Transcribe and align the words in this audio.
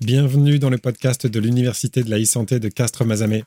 Bienvenue 0.00 0.60
dans 0.60 0.70
le 0.70 0.78
podcast 0.78 1.26
de 1.26 1.40
l'Université 1.40 2.04
de 2.04 2.10
la 2.10 2.20
e-santé 2.20 2.60
de 2.60 2.68
Castres-Mazamet. 2.68 3.42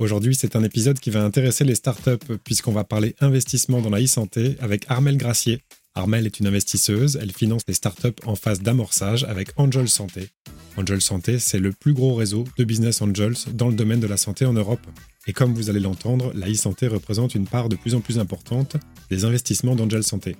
Aujourd'hui, 0.00 0.34
c'est 0.34 0.56
un 0.56 0.64
épisode 0.64 0.98
qui 0.98 1.10
va 1.10 1.22
intéresser 1.22 1.64
les 1.64 1.74
startups 1.74 2.38
puisqu'on 2.44 2.72
va 2.72 2.82
parler 2.82 3.14
investissement 3.20 3.82
dans 3.82 3.90
la 3.90 4.02
e-santé 4.02 4.56
avec 4.60 4.86
Armelle 4.88 5.18
Gracier. 5.18 5.60
Armelle 5.94 6.24
est 6.24 6.40
une 6.40 6.46
investisseuse, 6.46 7.18
elle 7.20 7.30
finance 7.30 7.60
les 7.68 7.74
startups 7.74 8.08
en 8.24 8.36
phase 8.36 8.62
d'amorçage 8.62 9.24
avec 9.24 9.50
Angel 9.58 9.86
Santé. 9.86 10.30
Angel 10.78 11.02
Santé, 11.02 11.38
c'est 11.38 11.58
le 11.58 11.72
plus 11.72 11.92
gros 11.92 12.14
réseau 12.14 12.44
de 12.56 12.64
business 12.64 13.02
angels 13.02 13.36
dans 13.52 13.68
le 13.68 13.74
domaine 13.74 14.00
de 14.00 14.06
la 14.06 14.16
santé 14.16 14.46
en 14.46 14.54
Europe. 14.54 14.86
Et 15.26 15.34
comme 15.34 15.52
vous 15.52 15.68
allez 15.68 15.80
l'entendre, 15.80 16.32
la 16.34 16.48
e-santé 16.50 16.86
représente 16.86 17.34
une 17.34 17.46
part 17.46 17.68
de 17.68 17.76
plus 17.76 17.94
en 17.94 18.00
plus 18.00 18.18
importante 18.18 18.78
des 19.10 19.26
investissements 19.26 19.76
d'Angel 19.76 20.04
Santé. 20.04 20.36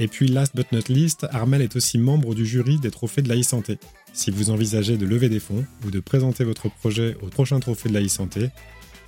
Et 0.00 0.08
puis, 0.08 0.28
last 0.28 0.54
but 0.54 0.70
not 0.72 0.88
least, 0.88 1.26
Armel 1.32 1.62
est 1.62 1.74
aussi 1.74 1.98
membre 1.98 2.34
du 2.34 2.46
jury 2.46 2.78
des 2.78 2.90
trophées 2.90 3.22
de 3.22 3.28
la 3.28 3.36
e-santé. 3.36 3.78
Si 4.12 4.30
vous 4.30 4.50
envisagez 4.50 4.96
de 4.96 5.06
lever 5.06 5.28
des 5.28 5.40
fonds 5.40 5.64
ou 5.84 5.90
de 5.90 6.00
présenter 6.00 6.44
votre 6.44 6.70
projet 6.70 7.16
au 7.22 7.26
prochain 7.26 7.58
trophée 7.60 7.88
de 7.88 7.94
la 7.94 8.02
e-santé, 8.02 8.50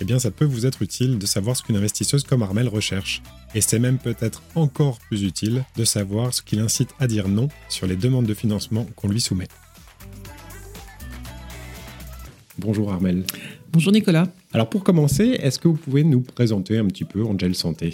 eh 0.01 0.05
bien 0.05 0.19
ça 0.19 0.31
peut 0.31 0.45
vous 0.45 0.65
être 0.65 0.81
utile 0.81 1.17
de 1.19 1.25
savoir 1.25 1.55
ce 1.55 1.63
qu'une 1.63 1.75
investisseuse 1.75 2.23
comme 2.23 2.41
Armel 2.41 2.67
recherche. 2.67 3.21
Et 3.53 3.61
c'est 3.61 3.79
même 3.79 3.99
peut-être 3.99 4.41
encore 4.55 4.99
plus 4.99 5.23
utile 5.23 5.63
de 5.77 5.85
savoir 5.85 6.33
ce 6.33 6.41
qui 6.41 6.55
l'incite 6.55 6.89
à 6.99 7.07
dire 7.07 7.27
non 7.27 7.49
sur 7.69 7.87
les 7.87 7.95
demandes 7.95 8.25
de 8.25 8.33
financement 8.33 8.85
qu'on 8.95 9.09
lui 9.09 9.21
soumet. 9.21 9.47
Bonjour 12.57 12.91
Armel. 12.91 13.25
Bonjour 13.71 13.91
Nicolas. 13.91 14.27
Alors 14.53 14.69
pour 14.69 14.83
commencer, 14.83 15.37
est-ce 15.41 15.59
que 15.59 15.69
vous 15.69 15.75
pouvez 15.75 16.03
nous 16.03 16.21
présenter 16.21 16.77
un 16.77 16.85
petit 16.85 17.05
peu 17.05 17.23
Angel 17.23 17.55
Santé? 17.55 17.93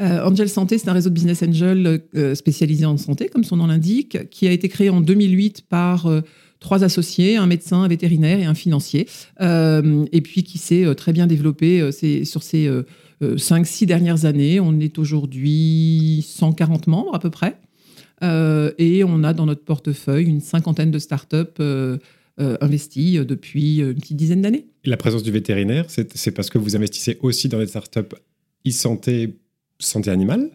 Euh, 0.00 0.24
Angel 0.24 0.48
Santé, 0.48 0.78
c'est 0.78 0.88
un 0.88 0.92
réseau 0.92 1.08
de 1.08 1.14
business 1.14 1.42
angel 1.44 2.02
euh, 2.16 2.34
spécialisé 2.34 2.84
en 2.84 2.96
santé, 2.96 3.28
comme 3.28 3.44
son 3.44 3.56
nom 3.56 3.68
l'indique, 3.68 4.28
qui 4.30 4.48
a 4.48 4.50
été 4.50 4.68
créé 4.68 4.90
en 4.90 5.00
2008 5.00 5.66
par 5.68 6.06
euh, 6.06 6.22
trois 6.58 6.82
associés, 6.82 7.36
un 7.36 7.46
médecin, 7.46 7.82
un 7.82 7.88
vétérinaire 7.88 8.40
et 8.40 8.44
un 8.44 8.54
financier, 8.54 9.06
et 9.40 10.20
puis 10.22 10.42
qui 10.42 10.58
s'est 10.58 10.94
très 10.94 11.12
bien 11.12 11.26
développé 11.26 11.92
sur 12.24 12.42
ces 12.42 12.70
5-6 13.20 13.84
dernières 13.84 14.24
années. 14.24 14.60
On 14.60 14.80
est 14.80 14.98
aujourd'hui 14.98 16.24
140 16.26 16.86
membres 16.86 17.14
à 17.14 17.18
peu 17.18 17.28
près, 17.28 17.58
et 18.22 19.04
on 19.04 19.24
a 19.24 19.34
dans 19.34 19.44
notre 19.44 19.62
portefeuille 19.62 20.24
une 20.24 20.40
cinquantaine 20.40 20.90
de 20.90 20.98
startups 20.98 21.60
euh, 22.40 22.56
investi 22.60 23.16
euh, 23.16 23.24
depuis 23.24 23.78
une 23.78 23.94
petite 23.94 24.16
dizaine 24.16 24.42
d'années. 24.42 24.66
La 24.84 24.96
présence 24.96 25.22
du 25.22 25.30
vétérinaire, 25.30 25.84
c'est 25.88 26.30
parce 26.32 26.50
que 26.50 26.58
vous 26.58 26.74
investissez 26.74 27.16
aussi 27.22 27.48
dans 27.48 27.60
les 27.60 27.68
startups 27.68 28.00
e-santé, 28.66 29.36
santé 29.78 30.10
animale? 30.10 30.50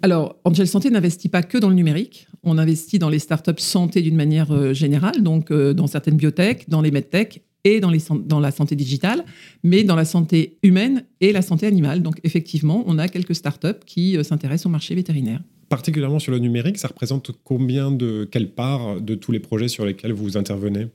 Alors, 0.00 0.36
Angel 0.44 0.66
Santé 0.66 0.88
n'investit 0.88 1.28
pas 1.28 1.42
que 1.42 1.58
dans 1.58 1.68
le 1.68 1.74
numérique. 1.74 2.28
On 2.44 2.56
investit 2.56 2.98
dans 2.98 3.10
les 3.10 3.18
startups 3.18 3.58
santé 3.58 4.00
d'une 4.00 4.16
manière 4.16 4.50
euh, 4.52 4.72
générale, 4.72 5.22
donc 5.22 5.52
dans 5.52 5.86
certaines 5.86 6.16
biotech, 6.16 6.66
dans 6.70 6.80
les 6.80 6.90
medtech 6.90 7.42
et 7.64 7.80
dans, 7.80 7.90
les, 7.90 8.00
dans 8.24 8.40
la 8.40 8.50
santé 8.50 8.74
digitale, 8.74 9.22
mais 9.62 9.84
dans 9.84 9.96
la 9.96 10.06
santé 10.06 10.56
humaine 10.62 11.04
et 11.20 11.32
la 11.32 11.42
santé 11.42 11.66
animale. 11.66 12.02
Donc, 12.02 12.20
effectivement, 12.24 12.84
on 12.86 12.98
a 12.98 13.06
quelques 13.06 13.34
startups 13.34 13.84
qui 13.84 14.16
s'intéressent 14.24 14.64
au 14.64 14.70
marché 14.70 14.94
vétérinaire. 14.94 15.42
Particulièrement 15.68 16.20
sur 16.20 16.32
le 16.32 16.38
numérique, 16.38 16.78
ça 16.78 16.88
représente 16.88 17.32
combien 17.44 17.90
de 17.90 18.26
quelle 18.30 18.50
part 18.50 19.02
de 19.02 19.14
tous 19.14 19.32
les 19.32 19.40
projets 19.40 19.68
sur 19.68 19.84
lesquels 19.84 20.12
vous 20.12 20.38
intervenez? 20.38 20.86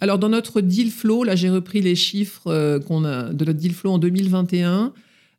Alors 0.00 0.18
dans 0.18 0.28
notre 0.28 0.60
deal 0.60 0.90
flow, 0.90 1.24
là 1.24 1.36
j'ai 1.36 1.48
repris 1.48 1.80
les 1.80 1.94
chiffres 1.94 2.48
euh, 2.48 2.78
qu'on 2.78 3.04
a 3.04 3.32
de 3.32 3.44
notre 3.44 3.58
deal 3.58 3.72
flow 3.72 3.92
en 3.92 3.98
2021. 3.98 4.92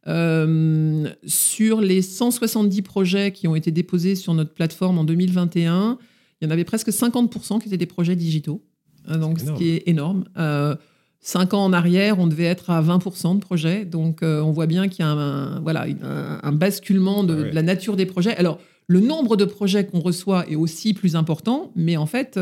Euh, 0.08 1.10
sur 1.26 1.82
les 1.82 2.02
170 2.02 2.82
projets 2.82 3.32
qui 3.32 3.48
ont 3.48 3.56
été 3.56 3.72
déposés 3.72 4.16
sur 4.16 4.34
notre 4.34 4.54
plateforme 4.54 4.98
en 4.98 5.04
2021, 5.04 5.98
il 6.40 6.46
y 6.46 6.48
en 6.48 6.52
avait 6.52 6.64
presque 6.64 6.90
50% 6.90 7.60
qui 7.60 7.68
étaient 7.68 7.78
des 7.78 7.86
projets 7.86 8.16
digitaux, 8.16 8.64
hein, 9.08 9.18
donc 9.18 9.40
ce 9.40 9.52
qui 9.52 9.70
est 9.70 9.84
énorme. 9.86 10.24
Euh, 10.38 10.76
cinq 11.20 11.54
ans 11.54 11.66
en 11.66 11.74
arrière, 11.74 12.20
on 12.20 12.28
devait 12.28 12.46
être 12.46 12.70
à 12.70 12.82
20% 12.82 13.36
de 13.36 13.42
projets, 13.42 13.84
donc 13.84 14.20
on 14.22 14.52
voit 14.52 14.68
bien 14.68 14.88
qu'il 14.88 15.04
y 15.04 15.08
a 15.08 15.12
un, 15.12 15.60
voilà, 15.60 15.88
un, 16.02 16.52
basculement 16.54 17.26
de, 17.26 17.34
la 17.34 17.62
nature 17.62 17.98
des 17.98 18.06
projets. 18.06 18.36
Alors 18.38 18.60
le 18.88 19.02
nombre 19.02 19.36
de 19.36 19.44
projets 19.44 19.86
qu'on 19.86 20.00
reçoit 20.00 20.50
est 20.50 20.56
aussi 20.56 20.94
plus 20.94 21.18
important, 21.18 21.74
mais 21.76 21.98
en 21.98 22.06
fait 22.06 22.40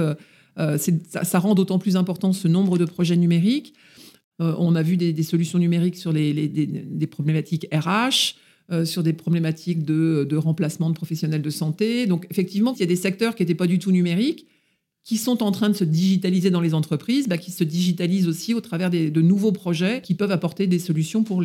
euh, 0.58 0.78
ça, 0.78 1.40
rend 1.40 1.56
d'autant 1.56 1.80
plus 1.80 1.96
important 1.96 2.34
ce 2.34 2.48
nombre 2.48 2.78
de 2.78 2.86
projets 2.86 3.18
numériques. 3.18 3.74
Euh, 4.42 4.54
on 4.58 4.76
a 4.76 4.84
vu 4.84 4.98
des, 4.98 5.24
solutions 5.24 5.60
numériques 5.60 5.98
sur 5.98 6.14
des, 6.14 7.08
problématiques 7.10 7.68
RH, 7.74 8.36
euh, 8.72 8.86
sur 8.86 9.04
des 9.04 9.14
problématiques 9.14 9.84
de, 9.84 10.36
remplacement 10.36 10.90
de 10.90 10.96
professionnels 10.96 11.42
de 11.42 11.50
santé. 11.50 12.08
Donc 12.08 12.28
effectivement, 12.30 12.74
il 12.74 12.80
y 12.80 12.84
a 12.84 12.88
des 12.88 12.96
secteurs 12.96 13.36
qui 13.36 13.44
n'étaient 13.44 13.56
pas 13.56 13.68
du 13.68 13.80
tout 13.80 13.92
numériques, 13.92 14.48
qui 15.04 15.18
sont 15.18 15.44
en 15.44 15.52
train 15.52 15.70
de 15.70 15.76
se 15.76 15.84
digitaliser 15.84 16.50
dans 16.50 16.62
les 16.62 16.74
entreprises, 16.74 17.28
bah, 17.28 17.38
qui 17.38 17.52
se 17.52 17.64
digitalisent 17.64 18.28
aussi 18.28 18.54
au 18.54 18.62
travers 18.62 18.90
de 18.90 19.22
nouveaux 19.22 19.52
projets 19.52 20.02
qui 20.02 20.16
peuvent 20.16 20.32
apporter 20.32 20.68
des 20.68 20.80
solutions 20.80 21.24
pour, 21.24 21.44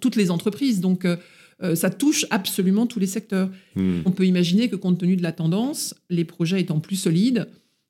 toutes 0.00 0.16
les 0.16 0.30
entreprises. 0.30 0.80
Donc 0.80 1.06
ça 1.74 1.90
touche 1.90 2.26
absolument 2.30 2.86
tous 2.86 2.98
les 2.98 3.06
secteurs. 3.06 3.50
Hmm. 3.76 4.00
On 4.04 4.10
peut 4.10 4.26
imaginer 4.26 4.68
que 4.68 4.76
compte 4.76 4.98
tenu 4.98 5.16
de 5.16 5.22
la 5.22 5.32
tendance, 5.32 5.94
les 6.10 6.24
projets 6.24 6.60
étant 6.60 6.80
plus 6.80 6.96
solides, 6.96 7.48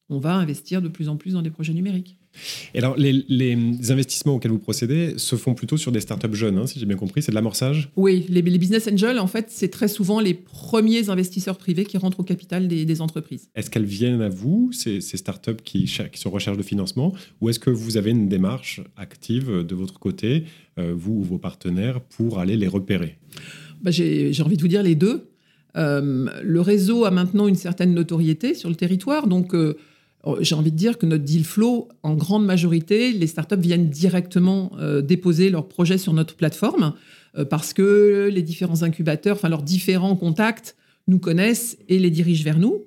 on 0.09 0.19
va 0.19 0.34
investir 0.34 0.83
de 0.83 0.88
plus 0.88 1.09
en 1.09 1.16
plus 1.16 1.33
dans 1.33 1.43
des 1.43 1.50
projets 1.50 1.72
numériques. 1.72 2.16
Et 2.75 2.78
alors, 2.78 2.97
les, 2.97 3.91
investissements 3.91 4.37
auxquels 4.37 4.50
vous 4.50 4.59
procédez 4.59 5.15
se 5.16 5.37
font 5.37 5.55
plutôt 5.55 5.77
sur 5.77 5.93
des 5.93 6.00
startups 6.00 6.34
jeunes, 6.34 6.59
hein, 6.59 6.66
si 6.66 6.78
j'ai 6.78 6.87
bien 6.87 6.97
compris, 6.97 7.22
c'est 7.22 7.32
de 7.32 7.34
l'amorçage? 7.34 7.91
Oui, 7.97 8.25
les, 8.28 8.43
business 8.43 8.88
angels, 8.88 9.19
en 9.19 9.27
fait, 9.27 9.47
c'est 9.50 9.69
très 9.69 9.88
souvent 9.88 10.21
les 10.21 10.34
premiers 10.34 11.11
investisseurs 11.11 11.59
privés 11.59 11.84
qui 11.84 11.99
rentrent 11.99 12.21
au 12.21 12.25
capital 12.25 12.69
des, 12.69 13.00
entreprises. 13.00 13.49
Est-ce 13.55 13.71
qu'elles 13.71 13.84
viennent 13.84 14.22
à 14.22 14.28
vous, 14.28 14.71
ces, 14.72 15.00
startups 15.00 15.62
qui, 15.65 15.84
qui, 15.84 16.21
sont 16.21 16.28
en 16.28 16.32
recherche 16.32 16.56
de 16.56 16.62
financement, 16.62 17.12
ou 17.41 17.49
est-ce 17.49 17.59
que 17.59 17.71
vous 17.71 17.97
avez 17.97 18.11
une 18.11 18.28
démarche 18.28 18.81
active 18.97 19.50
de 19.50 19.75
votre 19.75 19.99
côté, 19.99 20.44
euh, 20.78 20.94
vous 20.97 21.12
ou 21.12 21.22
vos 21.22 21.38
partenaires, 21.38 22.00
pour 22.00 22.38
aller 22.38 22.56
les 22.56 22.69
repérer? 22.69 23.19
Bah, 23.82 23.91
J'ai 23.91 24.32
envie 24.43 24.56
de 24.56 24.62
vous 24.62 24.69
dire 24.69 24.82
les 24.82 24.94
deux. 24.94 25.28
Euh, 25.76 26.28
le 26.43 26.60
réseau 26.60 27.04
a 27.04 27.10
maintenant 27.10 27.48
une 27.48 27.54
certaine 27.56 27.94
notoriété 27.94 28.54
sur 28.54 28.69
le 28.69 28.75
territoire, 28.75 29.26
donc... 29.26 29.54
Euh, 29.54 29.76
j'ai 30.38 30.54
envie 30.54 30.70
de 30.70 30.76
dire 30.76 30.98
que 30.98 31.06
notre 31.06 31.25
deal 31.25 31.44
flow, 31.44 31.88
en 32.04 32.15
grande 32.15 32.47
majorité, 32.47 33.10
les 33.10 33.26
startups 33.26 33.56
viennent 33.59 33.91
directement 33.91 34.70
euh, 34.78 35.03
déposer 35.03 35.50
leurs 35.50 35.66
projets 35.66 35.98
sur 35.98 36.12
notre 36.12 36.37
plateforme 36.37 36.94
parce 37.50 37.72
que 37.72 38.31
les 38.32 38.43
différents 38.43 38.84
incubateurs, 38.84 39.34
enfin 39.34 39.48
leurs 39.48 39.65
différents 39.65 40.14
contacts 40.14 40.76
nous 41.09 41.19
connaissent 41.19 41.76
et 41.88 41.99
les 41.99 42.10
dirigent 42.10 42.44
vers 42.44 42.60
nous. 42.60 42.84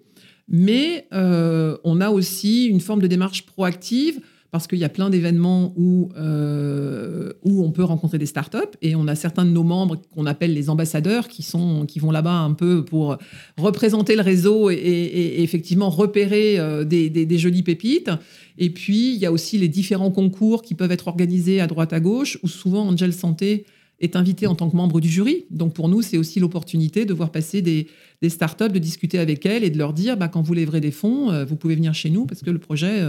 Mais 0.47 1.09
on 1.11 1.99
a 1.99 2.09
aussi 2.09 2.67
une 2.67 2.79
forme 2.79 3.01
de 3.01 3.07
démarche 3.07 3.45
proactive 3.45 4.21
parce 4.55 4.67
qu'il 4.67 4.79
y 4.79 4.85
a 4.85 4.89
plein 4.89 5.09
d'événements 5.09 5.73
où, 5.75 6.07
euh, 6.15 7.33
où 7.43 7.61
on 7.61 7.71
peut 7.71 7.83
rencontrer 7.83 8.17
des 8.17 8.25
startups 8.25 8.57
et 8.81 8.95
on 8.95 9.05
a 9.05 9.13
certains 9.13 9.43
de 9.43 9.49
nos 9.49 9.63
membres 9.63 9.97
qu'on 10.13 10.25
appelle 10.25 10.53
les 10.53 10.69
ambassadeurs 10.69 11.27
qui, 11.27 11.43
sont, 11.43 11.85
qui 11.85 11.99
vont 11.99 12.09
là-bas 12.09 12.37
un 12.37 12.53
peu 12.53 12.85
pour 12.85 13.17
représenter 13.57 14.15
le 14.15 14.21
réseau 14.21 14.69
et, 14.69 15.35
effectivement 15.39 15.89
repérer 15.89 16.57
euh, 16.57 16.85
des, 16.85 17.37
jolies 17.37 17.63
pépites. 17.63 18.11
Et 18.57 18.69
puis, 18.69 19.13
il 19.13 19.17
y 19.17 19.25
a 19.25 19.31
aussi 19.33 19.57
les 19.57 19.67
différents 19.67 20.11
concours 20.11 20.61
qui 20.61 20.73
peuvent 20.73 20.93
être 20.93 21.09
organisés 21.09 21.59
à 21.59 21.67
droite 21.67 21.91
à 21.91 21.99
gauche 21.99 22.39
où 22.41 22.47
souvent 22.47 22.87
Angel 22.87 23.11
Santé 23.11 23.65
est 23.99 24.15
invité 24.15 24.47
en 24.47 24.55
tant 24.55 24.69
que 24.69 24.77
membre 24.77 25.01
du 25.01 25.09
jury. 25.09 25.43
Donc 25.51 25.73
pour 25.73 25.89
nous, 25.89 26.01
c'est 26.01 26.17
aussi 26.17 26.39
l'opportunité 26.39 27.03
de 27.03 27.13
voir 27.13 27.29
passer 27.29 27.61
des, 27.61 27.87
des, 28.21 28.29
startups, 28.29 28.69
de 28.69 28.79
discuter 28.79 29.19
avec 29.19 29.45
elles 29.45 29.65
et 29.65 29.69
de 29.69 29.77
leur 29.77 29.91
dire, 29.91 30.15
bah, 30.15 30.29
quand 30.29 30.41
vous 30.41 30.53
lèverez 30.53 30.79
des 30.79 30.91
fonds, 30.91 31.31
euh, 31.31 31.43
vous 31.43 31.57
pouvez 31.57 31.75
venir 31.75 31.93
chez 31.93 32.09
nous 32.09 32.25
parce 32.25 32.41
que 32.41 32.51
le 32.51 32.59
projet 32.59 33.01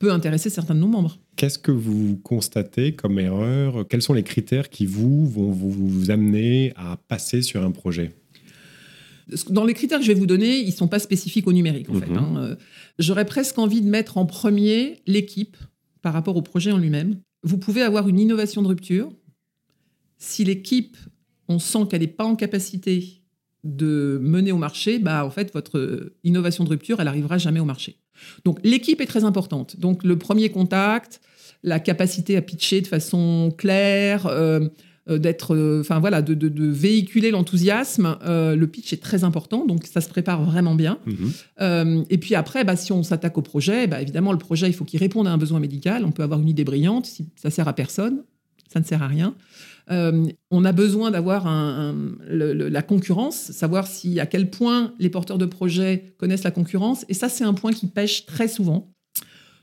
peut 0.00 0.10
intéresser 0.10 0.50
certains 0.50 0.74
de 0.74 0.80
nos 0.80 0.88
membres. 0.88 1.18
Qu'est-ce 1.36 1.58
que 1.58 1.70
vous 1.70 2.18
constatez 2.24 2.94
comme 2.94 3.18
erreur? 3.20 3.86
Quels 3.88 4.02
sont 4.02 4.14
les 4.14 4.24
critères 4.24 4.70
qui 4.70 4.86
vous 4.86 5.28
vont 5.28 5.52
vous 5.52 6.10
amener 6.10 6.72
à 6.74 6.96
passer 6.96 7.42
sur 7.42 7.62
un 7.62 7.70
projet? 7.70 8.10
Dans 9.50 9.64
les 9.64 9.74
critères 9.74 9.98
que 9.98 10.04
je 10.04 10.10
vais 10.10 10.18
vous 10.18 10.26
donner, 10.26 10.58
ils 10.58 10.70
ne 10.70 10.72
sont 10.72 10.88
pas 10.88 10.98
spécifiques 10.98 11.46
au 11.46 11.52
numérique, 11.52 11.88
en 11.90 11.94
fait. 11.94 12.08
Mhm. 12.08 12.16
Hein. 12.16 12.34
Euh, 12.38 12.56
j'aurais 12.98 13.26
presque 13.26 13.58
envie 13.58 13.82
de 13.82 13.88
mettre 13.88 14.16
en 14.16 14.26
premier 14.26 15.02
l'équipe 15.06 15.56
par 16.02 16.14
rapport 16.14 16.34
au 16.34 16.42
projet 16.42 16.72
en 16.72 16.78
lui-même. 16.78 17.20
Vous 17.42 17.58
pouvez 17.58 17.82
avoir 17.82 18.08
une 18.08 18.18
innovation 18.18 18.62
de 18.62 18.68
rupture. 18.68 19.12
Si 20.16 20.44
l'équipe, 20.44 20.96
on 21.48 21.58
sent 21.58 21.80
qu'elle 21.90 22.00
n'est 22.00 22.06
pas 22.06 22.24
en 22.24 22.36
capacité 22.36 23.19
de 23.64 24.18
mener 24.22 24.52
au 24.52 24.58
marché, 24.58 24.98
bah, 24.98 25.24
en 25.24 25.30
fait, 25.30 25.52
votre 25.52 26.12
innovation 26.24 26.64
de 26.64 26.70
rupture, 26.70 27.00
elle 27.00 27.06
n'arrivera 27.06 27.38
jamais 27.38 27.60
au 27.60 27.64
marché. 27.64 27.98
Donc 28.44 28.58
l'équipe 28.64 29.00
est 29.00 29.06
très 29.06 29.24
importante. 29.24 29.78
Donc 29.78 30.04
le 30.04 30.16
premier 30.16 30.50
contact, 30.50 31.20
la 31.62 31.80
capacité 31.80 32.36
à 32.36 32.42
pitcher 32.42 32.80
de 32.80 32.86
façon 32.86 33.52
claire, 33.56 34.26
euh, 34.26 34.60
euh, 35.08 35.18
d'être, 35.18 35.54
euh, 35.54 35.80
enfin 35.80 35.98
voilà, 35.98 36.22
de, 36.22 36.66
véhiculer 36.70 37.30
l'enthousiasme. 37.30 38.16
le 38.24 38.64
pitch 38.66 38.92
est 38.92 39.02
très 39.02 39.24
important, 39.24 39.66
donc 39.66 39.86
ça 39.86 40.00
se 40.00 40.08
prépare 40.08 40.42
vraiment 40.42 40.74
bien. 40.74 40.98
Mhm. 41.06 42.04
et 42.08 42.18
puis 42.18 42.34
après, 42.34 42.64
bah, 42.64 42.76
si 42.76 42.92
on 42.92 43.02
s'attaque 43.02 43.36
au 43.38 43.42
projet, 43.42 43.86
bah, 43.86 44.00
évidemment 44.00 44.32
le 44.32 44.38
projet, 44.38 44.68
il 44.68 44.74
faut 44.74 44.84
qu'il 44.84 45.00
réponde 45.00 45.26
à 45.26 45.32
un 45.32 45.38
besoin 45.38 45.60
médical. 45.60 46.04
On 46.04 46.12
peut 46.12 46.22
avoir 46.22 46.40
une 46.40 46.48
idée 46.48 46.64
brillante, 46.64 47.06
si 47.06 47.28
ça 47.36 47.50
sert 47.50 47.68
à 47.68 47.72
personne, 47.72 48.22
ça 48.72 48.80
ne 48.80 48.84
sert 48.84 49.02
à 49.02 49.08
rien. 49.08 49.34
Euh, 49.90 50.26
on 50.50 50.64
a 50.64 50.72
besoin 50.72 51.10
d'avoir 51.10 51.46
la 52.28 52.82
concurrence, 52.82 53.36
savoir 53.36 53.86
si 53.86 54.20
à 54.20 54.26
quel 54.26 54.50
point 54.50 54.94
les 54.98 55.10
porteurs 55.10 55.38
de 55.38 55.46
projets 55.46 56.14
connaissent 56.18 56.44
la 56.44 56.50
concurrence. 56.50 57.04
Et 57.08 57.14
ça, 57.14 57.28
c'est 57.28 57.44
un 57.44 57.54
point 57.54 57.72
qui 57.72 57.86
pêche 57.86 58.26
très 58.26 58.48
souvent. 58.48 58.92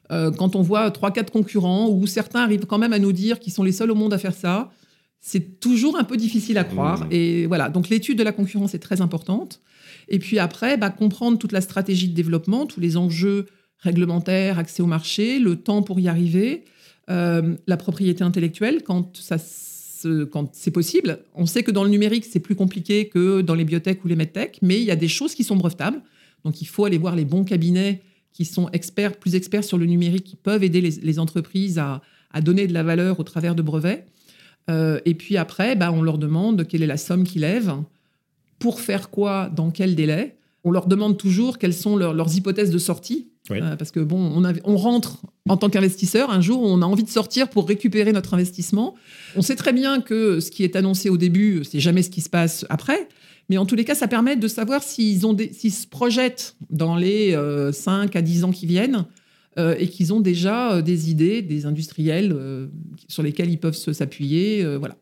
quand 0.09 0.55
on 0.55 0.61
voit 0.61 0.91
trois, 0.91 1.11
quatre 1.11 1.31
concurrents, 1.31 1.89
ou 1.89 2.07
certains 2.07 2.41
arrivent 2.41 2.65
quand 2.65 2.77
même 2.77 2.93
à 2.93 2.99
nous 2.99 3.13
dire 3.13 3.39
qu'ils 3.39 3.53
sont 3.53 3.63
les 3.63 3.71
seuls 3.71 3.91
au 3.91 3.95
monde 3.95 4.13
à 4.13 4.17
faire 4.17 4.33
ça, 4.33 4.71
c'est 5.19 5.59
toujours 5.59 5.97
un 5.97 6.03
peu 6.03 6.17
difficile 6.17 6.57
à 6.57 6.63
croire. 6.63 7.05
Mmh. 7.05 7.11
Et 7.11 7.45
voilà, 7.47 7.69
donc 7.69 7.89
l'étude 7.89 8.17
de 8.17 8.23
la 8.23 8.31
concurrence 8.31 8.73
est 8.73 8.79
très 8.79 9.01
importante. 9.01 9.61
Et 10.07 10.19
puis 10.19 10.39
après, 10.39 10.77
bah, 10.77 10.89
comprendre 10.89 11.37
toute 11.37 11.51
la 11.51 11.61
stratégie 11.61 12.07
de 12.07 12.13
développement, 12.13 12.65
tous 12.65 12.79
les 12.79 12.97
enjeux 12.97 13.47
réglementaires, 13.79 14.57
accès 14.57 14.81
au 14.81 14.85
marché, 14.85 15.39
le 15.39 15.57
temps 15.57 15.83
pour 15.83 15.99
y 15.99 16.07
arriver, 16.07 16.65
euh, 17.09 17.55
la 17.67 17.77
propriété 17.77 18.23
intellectuelle 18.23 18.83
quand 18.83 19.17
ça 19.17 19.37
quand 20.31 20.49
c'est 20.53 20.71
possible. 20.71 21.19
On 21.33 21.45
sait 21.45 21.63
que 21.63 21.71
dans 21.71 21.83
le 21.83 21.89
numérique, 21.89 22.25
c'est 22.25 22.39
plus 22.39 22.55
compliqué 22.55 23.07
que 23.07 23.41
dans 23.41 23.55
les 23.55 23.65
biotech 23.65 24.03
ou 24.03 24.07
les 24.07 24.15
medtech, 24.15 24.59
mais 24.61 24.79
il 24.79 24.83
y 24.83 24.91
a 24.91 24.95
des 24.95 25.07
choses 25.07 25.33
qui 25.33 25.43
sont 25.43 25.55
brevetables. 25.55 26.01
Donc 26.43 26.61
il 26.61 26.65
faut 26.65 26.85
aller 26.85 26.97
voir 26.97 27.15
les 27.15 27.25
bons 27.25 27.43
cabinets 27.43 28.01
qui 28.33 28.45
sont 28.45 28.69
experts, 28.69 29.17
plus 29.17 29.35
experts 29.35 29.63
sur 29.63 29.77
le 29.77 29.85
numérique, 29.85 30.23
qui 30.23 30.35
peuvent 30.35 30.63
aider 30.63 30.81
les, 30.81 31.19
entreprises 31.19 31.79
à, 31.79 32.01
donner 32.41 32.67
de 32.67 32.73
la 32.73 32.83
valeur 32.83 33.19
au 33.19 33.23
travers 33.23 33.55
de 33.55 33.63
brevets. 33.63 34.05
Euh, 34.69 34.99
et 35.05 35.15
puis 35.15 35.37
après, 35.37 35.75
bah, 35.75 35.91
on 35.91 36.01
leur 36.01 36.17
demande 36.17 36.67
quelle 36.67 36.83
est 36.83 36.87
la 36.87 36.97
somme 36.97 37.23
qu'ils 37.23 37.41
lèvent, 37.41 37.75
pour 38.59 38.79
faire 38.79 39.09
quoi, 39.09 39.49
dans 39.49 39.71
quel 39.71 39.95
délai. 39.95 40.35
On 40.63 40.71
leur 40.71 40.87
demande 40.87 41.17
toujours 41.17 41.57
quelles 41.57 41.73
sont 41.73 41.95
leurs 41.95 42.35
hypothèses 42.35 42.71
de 42.71 42.77
sortie. 42.77 43.29
Euh, 43.51 43.75
parce 43.75 43.91
que 43.91 43.99
bon, 43.99 44.43
on, 44.63 44.77
rentre 44.77 45.21
en 45.47 45.57
tant 45.57 45.69
qu'investisseur 45.69 46.29
un 46.29 46.41
jour, 46.41 46.61
on 46.61 46.81
a 46.81 46.85
envie 46.85 47.03
de 47.03 47.09
sortir 47.09 47.49
pour 47.49 47.67
récupérer 47.67 48.11
notre 48.11 48.33
investissement. 48.33 48.95
On 49.35 49.41
sait 49.41 49.55
très 49.55 49.73
bien 49.73 50.01
que 50.01 50.39
ce 50.39 50.51
qui 50.51 50.63
est 50.63 50.75
annoncé 50.75 51.09
au 51.09 51.17
début, 51.17 51.63
c'est 51.63 51.79
jamais 51.79 52.03
ce 52.03 52.09
qui 52.09 52.21
se 52.21 52.29
passe 52.29 52.65
après. 52.69 53.07
Mais 53.49 53.57
en 53.57 53.65
tous 53.65 53.75
les 53.75 53.85
cas, 53.85 53.95
ça 53.95 54.07
permet 54.07 54.35
de 54.35 54.47
savoir 54.47 54.83
s'ils 54.83 55.21
se 55.21 55.87
projettent 55.87 56.55
dans 56.69 56.97
les 56.97 57.31
5 57.31 57.37
euh, 57.37 58.19
à 58.19 58.21
10 58.21 58.43
ans 58.43 58.51
qui 58.51 58.65
viennent 58.65 59.05
euh, 59.57 59.75
et 59.79 59.87
qu'ils 59.87 60.13
ont 60.13 60.19
déjà 60.19 60.81
des 60.81 61.09
idées, 61.09 61.41
des 61.41 61.65
industriels 61.65 62.35
sur 63.07 63.23
lesquels 63.23 63.49
ils 63.49 63.59
peuvent 63.59 63.75
s'appuyer. 63.75 64.65
voilà. 64.77 64.97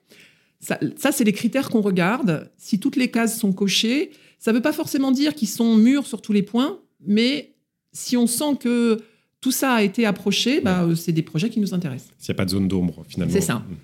Ça, 0.59 0.79
ça 0.95 1.11
c'est 1.11 1.23
les 1.23 1.33
critères 1.33 1.69
qu'on 1.69 1.81
regarde. 1.81 2.49
Si 2.57 2.79
toutes 2.79 2.95
les 2.95 3.11
cases 3.11 3.39
sont 3.39 3.51
cochées, 3.51 4.11
ça 4.39 4.51
ne 4.51 4.57
veut 4.57 4.61
pas 4.61 4.73
forcément 4.73 5.11
dire 5.11 5.35
qu'ils 5.35 5.47
sont 5.47 5.75
mûrs 5.75 6.07
sur 6.07 6.21
tous 6.21 6.33
les 6.33 6.43
points, 6.43 6.79
mais 7.05 7.54
si 7.95 8.17
on 8.17 8.27
sent 8.27 8.57
que 8.59 9.01
tout 9.41 9.51
ça 9.51 9.73
a 9.73 9.83
été 9.83 10.05
approché, 10.05 10.59
bah, 10.59 10.83
euh, 10.83 10.95
c'est 10.95 11.11
des 11.11 11.21
projets 11.21 11.49
qui 11.49 11.59
nous 11.59 11.73
intéressent. 11.73 12.11
S'il 12.17 12.33
n'y 12.33 12.35
a 12.35 12.39
pas 12.39 12.45
de 12.45 12.49
zone 12.51 12.67
d'ombre, 12.67 13.05
finalement. 13.07 13.33
C'est 13.33 13.41
ça. 13.41 13.55
Mhm. 13.67 13.77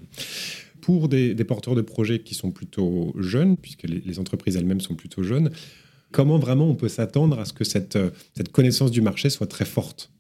Pour 0.82 1.08
des, 1.08 1.36
porteurs 1.46 1.76
de 1.76 1.82
projets 1.82 2.20
qui 2.20 2.36
sont 2.36 2.52
plutôt 2.52 3.14
jeunes, 3.18 3.56
puisque 3.56 3.84
les, 3.84 4.20
entreprises 4.20 4.58
elles-mêmes 4.58 4.82
sont 4.82 4.96
plutôt 4.96 5.24
jeunes, 5.24 5.52
comment 6.12 6.40
vraiment 6.40 6.68
on 6.68 6.76
peut 6.76 6.90
s'attendre 6.90 7.40
à 7.40 7.46
ce 7.46 7.54
que 7.54 7.64
cette, 7.64 7.96
euh, 7.96 8.10
cette 8.36 8.52
connaissance 8.52 8.92
du 8.92 9.02
marché 9.02 9.30
soit 9.30 9.48
très 9.48 9.66
forte? 9.66 10.12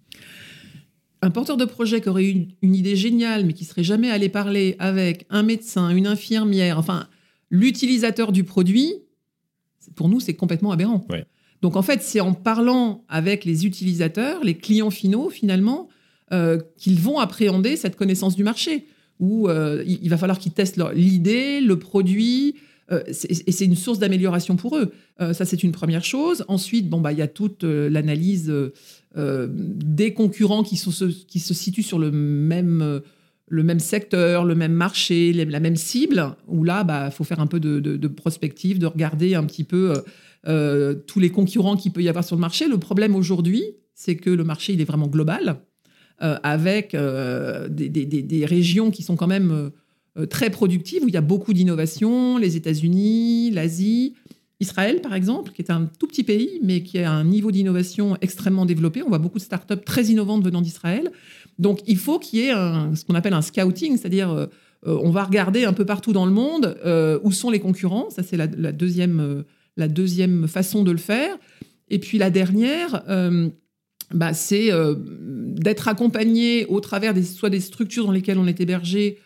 Un 1.24 1.32
porteur 1.32 1.58
de 1.58 1.66
projet 1.66 2.02
qui 2.02 2.10
aurait 2.10 2.26
eu 2.26 2.48
une, 2.62 2.76
idée 2.76 2.96
géniale, 2.96 3.46
mais 3.46 3.54
qui 3.54 3.66
serait 3.66 3.84
jamais 3.84 4.10
allé 4.10 4.30
parler 4.30 4.76
avec 4.80 5.26
un 5.30 5.44
médecin, 5.44 5.90
une 5.90 6.08
infirmière, 6.08 6.80
enfin 6.80 7.08
l'utilisateur 7.50 8.32
du 8.32 8.44
produit, 8.44 8.94
pour 9.96 10.08
nous, 10.08 10.20
c'est 10.20 10.36
complètement 10.36 10.72
aberrant. 10.72 11.06
Ouais. 11.10 11.26
Donc 11.62 11.76
en 11.76 11.82
fait, 11.82 12.02
c'est 12.02 12.20
en 12.20 12.34
parlant 12.34 13.04
avec 13.08 13.46
les 13.46 13.66
utilisateurs, 13.66 14.44
les 14.44 14.56
clients 14.56 14.90
finaux 14.90 15.30
finalement, 15.30 15.90
euh, 16.34 16.60
qu'ils 16.78 17.00
vont 17.00 17.20
appréhender 17.20 17.76
cette 17.76 17.96
connaissance 17.96 18.36
du 18.36 18.44
marché, 18.44 18.88
où 19.20 19.48
euh, 19.48 19.84
il 19.86 20.10
va 20.10 20.18
falloir 20.18 20.40
qu'ils 20.40 20.54
testent 20.54 20.82
l'idée, 20.94 21.62
le 21.62 21.78
produit, 21.78 22.56
euh, 22.92 23.04
et 23.08 23.52
c'est 23.52 23.66
une 23.66 23.76
source 23.76 24.00
d'amélioration 24.00 24.56
pour 24.56 24.78
eux. 24.78 24.92
ça, 25.20 25.46
c'est 25.46 25.64
une 25.64 25.72
première 25.72 26.04
chose. 26.04 26.44
Ensuite, 26.48 26.90
bon, 26.90 27.00
bah, 27.00 27.12
il 27.12 27.20
y 27.20 27.22
a 27.22 27.28
toute 27.28 27.64
l'analyse 27.64 28.52
des 29.16 30.14
concurrents 30.14 30.64
qui, 30.64 30.78
sont, 30.78 30.92
qui 31.28 31.40
se 31.40 31.54
situent 31.54 31.84
sur 31.84 32.00
le 32.00 32.12
même 32.12 33.02
le 33.48 33.64
même 33.64 33.82
secteur, 33.82 34.46
le 34.46 34.56
même 34.56 34.72
marché, 34.72 35.34
la 35.34 35.60
même 35.60 35.76
cible, 35.76 36.36
où 36.48 36.64
là, 36.64 36.84
il 36.84 36.88
bah, 36.88 37.12
faut 37.12 37.26
faire 37.26 37.42
un 37.42 37.48
peu 37.48 37.60
de, 37.60 37.80
de, 37.80 38.08
prospective, 38.08 38.80
de 38.80 38.86
regarder 38.86 39.36
un 39.36 39.44
petit 39.44 39.66
peu 39.66 39.94
euh, 40.48 40.96
tous 40.96 41.20
les 41.20 41.30
concurrents 41.30 41.76
qu'il 41.76 41.92
peut 41.92 42.02
y 42.02 42.10
avoir 42.10 42.26
sur 42.26 42.36
le 42.36 42.42
marché. 42.42 42.68
Le 42.68 42.80
problème 42.80 43.16
aujourd'hui, 43.16 43.64
c'est 43.94 44.16
que 44.16 44.32
le 44.32 44.44
marché, 44.44 44.74
il 44.74 44.82
est 44.82 44.86
vraiment 44.86 45.08
global, 45.08 45.62
euh, 46.24 46.38
avec 46.42 46.96
euh, 46.96 47.68
des, 47.70 48.46
régions 48.46 48.90
qui 48.90 49.04
sont 49.04 49.16
quand 49.16 49.28
même 49.28 49.70
très 50.30 50.50
productives, 50.50 51.04
où 51.04 51.08
il 51.08 51.14
y 51.14 51.18
a 51.18 51.22
beaucoup 51.22 51.54
d'innovation, 51.54 52.38
les 52.38 52.58
États-Unis, 52.58 53.52
l'Asie. 53.52 54.16
Israël, 54.60 55.02
par 55.02 55.16
exemple, 55.16 55.52
qui 55.54 55.62
est 55.64 55.72
un 55.72 55.90
tout 56.00 56.06
petit 56.06 56.24
pays, 56.24 56.60
mais 56.62 56.84
qui 56.84 57.00
a 57.00 57.12
un 57.12 57.24
niveau 57.24 57.50
d'innovation 57.52 58.16
extrêmement 58.22 58.68
développé. 58.68 59.02
On 59.02 59.10
voit 59.10 59.18
beaucoup 59.18 59.40
de 59.40 59.44
startups 59.44 59.84
très 59.84 60.06
innovantes 60.06 60.44
venant 60.44 60.62
d'Israël. 60.62 61.12
Donc, 61.58 61.80
il 61.88 61.98
faut 61.98 62.20
qu'il 62.20 62.40
y 62.40 62.44
ait 62.44 62.52
ce 62.52 63.04
qu'on 63.04 63.16
appelle 63.16 63.34
un 63.34 63.42
scouting, 63.42 63.98
c'est-à-dire 63.98 64.50
on 64.86 65.10
va 65.10 65.24
regarder 65.24 65.66
un 65.66 65.74
peu 65.74 65.84
partout 65.84 66.14
dans 66.14 66.28
le 66.28 66.32
monde 66.32 66.78
où 67.24 67.32
sont 67.32 67.50
les 67.50 67.60
concurrents. 67.60 68.12
Ça, 68.12 68.22
c'est 68.22 68.38
la, 68.38 68.48
deuxième 68.48 69.44
la 69.78 69.88
deuxième 69.88 70.48
façon 70.48 70.84
de 70.84 70.92
le 70.92 70.98
faire. 70.98 71.38
Et 71.90 72.00
puis 72.00 72.18
la 72.18 72.30
dernière, 72.30 73.04
euh, 73.10 73.50
bah, 74.14 74.34
c'est 74.34 74.72
euh, 74.72 74.96
d'être 74.98 75.88
accompagné 75.88 76.66
au 76.68 76.80
travers 76.80 77.14
des, 77.14 77.24
soit 77.24 77.50
des 77.50 77.60
structures 77.60 78.06
dans 78.06 78.12
lesquelles 78.12 78.38
on 78.38 78.48
est 78.48 78.60
hébergé 78.60 79.20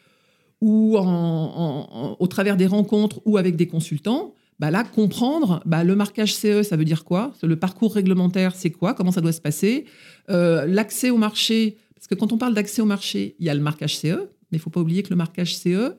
ou 0.62 0.98
au 0.98 2.28
travers 2.28 2.58
des 2.58 2.66
rencontres 2.66 3.22
ou 3.26 3.38
avec 3.38 3.56
des 3.56 3.68
consultants. 3.68 4.34
Bah 4.58 4.72
là, 4.72 4.84
comprendre 4.84 5.62
bah, 5.66 5.84
le 5.84 5.96
marquage 5.96 6.34
CE, 6.34 6.64
ça 6.64 6.78
veut 6.78 6.86
dire 6.86 7.04
quoi? 7.04 7.34
Le 7.44 7.58
parcours 7.58 7.94
réglementaire, 7.94 8.56
c'est 8.56 8.72
quoi? 8.72 8.94
Comment 8.94 9.12
ça 9.12 9.22
doit 9.22 9.34
se 9.34 9.42
passer? 9.42 9.86
Euh, 10.30 10.66
L'accès 10.66 11.10
au 11.10 11.18
marché, 11.18 11.78
parce 11.94 12.08
que 12.08 12.16
quand 12.16 12.32
on 12.32 12.38
parle 12.38 12.54
d'accès 12.54 12.82
au 12.82 12.86
marché, 12.86 13.36
il 13.40 13.46
y 13.46 13.50
a 13.50 13.54
le 13.54 13.62
marquage 13.62 13.98
CE, 13.98 14.30
mais 14.52 14.58
il 14.58 14.60
faut 14.60 14.70
pas 14.70 14.80
oublier 14.80 15.04
que 15.04 15.10
le 15.10 15.18
marquage 15.18 15.58
CE 15.58 15.96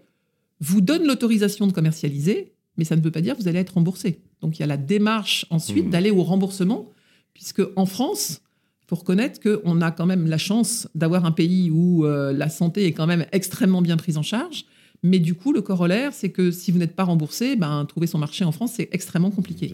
vous 0.60 0.81
donne 0.81 1.06
l'autorisation 1.06 1.66
de 1.66 1.72
commercialiser, 1.72 2.54
mais 2.78 2.84
ça 2.84 2.96
ne 2.96 3.02
veut 3.02 3.10
pas 3.10 3.20
dire 3.20 3.37
que 3.37 3.42
vous 3.42 3.49
allez 3.49 3.58
être 3.58 3.75
remboursé. 3.75 4.20
Donc 4.40 4.58
il 4.58 4.60
y 4.60 4.62
a 4.62 4.66
la 4.66 4.76
démarche 4.76 5.46
ensuite 5.50 5.86
mmh. 5.86 5.90
d'aller 5.90 6.10
au 6.10 6.22
remboursement, 6.22 6.90
puisque 7.34 7.62
en 7.76 7.86
France, 7.86 8.40
il 8.82 8.88
faut 8.88 8.96
reconnaître 8.96 9.40
qu'on 9.40 9.80
a 9.80 9.90
quand 9.90 10.06
même 10.06 10.26
la 10.26 10.38
chance 10.38 10.88
d'avoir 10.94 11.24
un 11.24 11.32
pays 11.32 11.70
où 11.70 12.04
euh, 12.04 12.32
la 12.32 12.48
santé 12.48 12.86
est 12.86 12.92
quand 12.92 13.06
même 13.06 13.26
extrêmement 13.32 13.82
bien 13.82 13.96
prise 13.96 14.16
en 14.16 14.22
charge. 14.22 14.64
Mais 15.02 15.18
du 15.18 15.34
coup, 15.34 15.52
le 15.52 15.60
corollaire, 15.60 16.12
c'est 16.12 16.30
que 16.30 16.50
si 16.50 16.70
vous 16.72 16.78
n'êtes 16.78 16.96
pas 16.96 17.04
remboursé, 17.04 17.56
ben, 17.56 17.84
trouver 17.84 18.06
son 18.06 18.18
marché 18.18 18.44
en 18.44 18.52
France, 18.52 18.72
c'est 18.76 18.88
extrêmement 18.92 19.30
compliqué. 19.30 19.72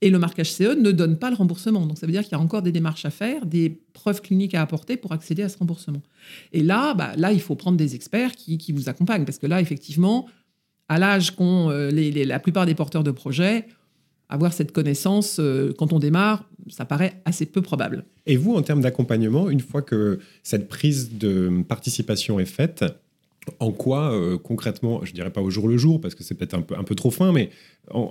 Et 0.00 0.10
le 0.10 0.18
marquage 0.18 0.52
CE 0.52 0.74
ne 0.74 0.92
donne 0.92 1.18
pas 1.18 1.30
le 1.30 1.36
remboursement. 1.36 1.86
Donc 1.86 1.98
ça 1.98 2.06
veut 2.06 2.12
dire 2.12 2.22
qu'il 2.22 2.32
y 2.32 2.34
a 2.34 2.40
encore 2.40 2.62
des 2.62 2.72
démarches 2.72 3.04
à 3.04 3.10
faire, 3.10 3.46
des 3.46 3.80
preuves 3.92 4.22
cliniques 4.22 4.54
à 4.54 4.62
apporter 4.62 4.96
pour 4.96 5.12
accéder 5.12 5.42
à 5.42 5.48
ce 5.48 5.58
remboursement. 5.58 6.02
Et 6.52 6.62
là, 6.62 6.94
bah, 6.94 7.12
là 7.16 7.32
il 7.32 7.40
faut 7.40 7.56
prendre 7.56 7.76
des 7.76 7.94
experts 7.94 8.36
qui, 8.36 8.58
qui 8.58 8.72
vous 8.72 8.88
accompagnent. 8.88 9.24
Parce 9.24 9.38
que 9.38 9.46
là, 9.46 9.60
effectivement, 9.60 10.28
à 10.88 10.98
l'âge 10.98 11.32
qu'ont 11.32 11.70
euh, 11.70 11.90
la 11.90 12.38
plupart 12.38 12.66
des 12.66 12.74
porteurs 12.74 13.04
de 13.04 13.10
projets, 13.10 13.66
avoir 14.30 14.52
cette 14.52 14.72
connaissance 14.72 15.38
euh, 15.38 15.72
quand 15.76 15.92
on 15.92 15.98
démarre, 15.98 16.44
ça 16.68 16.84
paraît 16.84 17.20
assez 17.24 17.46
peu 17.46 17.62
probable. 17.62 18.04
Et 18.26 18.36
vous, 18.36 18.54
en 18.54 18.62
termes 18.62 18.80
d'accompagnement, 18.80 19.50
une 19.50 19.60
fois 19.60 19.82
que 19.82 20.20
cette 20.42 20.68
prise 20.68 21.18
de 21.18 21.62
participation 21.68 22.38
est 22.38 22.46
faite, 22.46 22.84
en 23.58 23.72
quoi 23.72 24.12
euh, 24.12 24.38
concrètement, 24.38 25.00
je 25.04 25.12
dirais 25.12 25.30
pas 25.30 25.40
au 25.40 25.50
jour 25.50 25.66
le 25.66 25.76
jour 25.76 26.00
parce 26.00 26.14
que 26.14 26.22
c'est 26.22 26.34
peut-être 26.34 26.54
un 26.54 26.62
peu, 26.62 26.76
un 26.76 26.84
peu 26.84 26.94
trop 26.94 27.10
fin, 27.10 27.32
mais 27.32 27.50